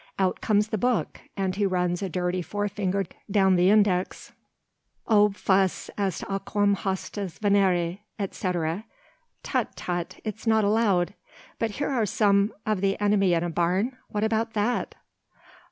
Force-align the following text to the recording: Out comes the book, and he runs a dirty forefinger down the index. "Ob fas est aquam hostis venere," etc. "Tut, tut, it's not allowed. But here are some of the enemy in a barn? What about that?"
Out 0.17 0.41
comes 0.41 0.69
the 0.69 0.79
book, 0.79 1.21
and 1.37 1.55
he 1.55 1.63
runs 1.67 2.01
a 2.01 2.09
dirty 2.09 2.41
forefinger 2.41 3.05
down 3.29 3.55
the 3.55 3.69
index. 3.69 4.31
"Ob 5.07 5.35
fas 5.35 5.91
est 5.95 6.27
aquam 6.27 6.75
hostis 6.75 7.37
venere," 7.37 7.99
etc. 8.17 8.85
"Tut, 9.43 9.75
tut, 9.75 10.19
it's 10.23 10.47
not 10.47 10.63
allowed. 10.63 11.13
But 11.59 11.69
here 11.77 11.91
are 11.91 12.07
some 12.07 12.51
of 12.65 12.81
the 12.81 12.99
enemy 12.99 13.35
in 13.35 13.43
a 13.43 13.49
barn? 13.51 13.95
What 14.07 14.23
about 14.23 14.53
that?" 14.53 14.95